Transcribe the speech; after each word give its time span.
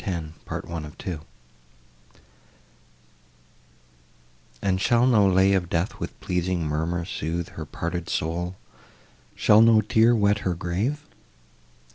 CHAPTER 0.03 0.67
X 0.97 1.21
And 4.63 4.81
shall 4.81 5.05
no 5.05 5.27
lay 5.27 5.53
of 5.53 5.69
death 5.69 5.99
With 5.99 6.19
pleasing 6.19 6.65
murmur 6.65 7.05
sooth 7.05 7.49
Her 7.49 7.67
parted 7.67 8.09
soul? 8.09 8.55
Shall 9.35 9.61
no 9.61 9.81
tear 9.81 10.15
wet 10.15 10.39
her 10.39 10.55
grave? 10.55 11.05